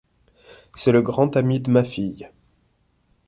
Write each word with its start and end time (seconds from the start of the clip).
C’est 0.75 0.91
le 0.91 1.03
grand 1.03 1.35
ami 1.37 1.59
de 1.59 1.69
ma 1.69 1.83
fille. 1.83 2.27